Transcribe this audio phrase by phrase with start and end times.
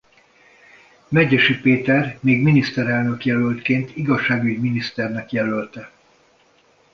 [1.07, 5.91] Medgyessy Péter még miniszterelnök-jelöltként igazságügy-miniszternek jelölte.